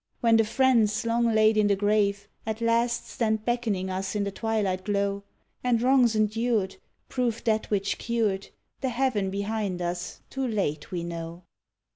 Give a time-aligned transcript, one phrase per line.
[0.21, 4.31] When the friends long laid in the grave, at last, stand beckoning us in the
[4.31, 5.23] twilight glow,
[5.63, 6.77] And wrongs endured
[7.07, 8.47] prove that which cured,
[8.79, 11.43] the heaven behind us too late we know.